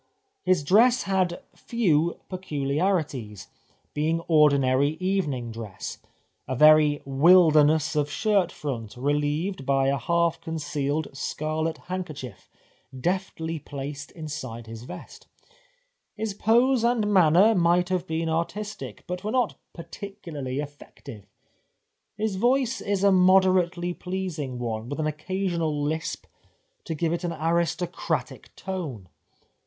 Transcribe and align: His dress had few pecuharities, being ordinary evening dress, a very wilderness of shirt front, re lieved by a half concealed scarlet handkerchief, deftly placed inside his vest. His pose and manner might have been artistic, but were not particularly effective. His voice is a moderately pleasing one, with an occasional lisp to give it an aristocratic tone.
His 0.41 0.63
dress 0.63 1.03
had 1.03 1.43
few 1.55 2.19
pecuharities, 2.27 3.45
being 3.93 4.19
ordinary 4.21 4.97
evening 4.99 5.51
dress, 5.51 5.99
a 6.47 6.55
very 6.55 7.03
wilderness 7.05 7.95
of 7.95 8.09
shirt 8.09 8.51
front, 8.51 8.97
re 8.97 9.13
lieved 9.13 9.63
by 9.63 9.89
a 9.89 9.99
half 9.99 10.41
concealed 10.41 11.09
scarlet 11.13 11.77
handkerchief, 11.77 12.49
deftly 12.99 13.59
placed 13.59 14.09
inside 14.13 14.65
his 14.65 14.85
vest. 14.85 15.27
His 16.15 16.33
pose 16.33 16.83
and 16.83 17.13
manner 17.13 17.53
might 17.53 17.89
have 17.89 18.07
been 18.07 18.27
artistic, 18.27 19.03
but 19.05 19.23
were 19.23 19.29
not 19.31 19.53
particularly 19.71 20.59
effective. 20.61 21.27
His 22.17 22.37
voice 22.37 22.81
is 22.81 23.03
a 23.03 23.11
moderately 23.11 23.93
pleasing 23.93 24.57
one, 24.57 24.89
with 24.89 24.99
an 24.99 25.05
occasional 25.05 25.79
lisp 25.79 26.25
to 26.85 26.95
give 26.95 27.13
it 27.13 27.23
an 27.23 27.33
aristocratic 27.39 28.55
tone. 28.55 29.07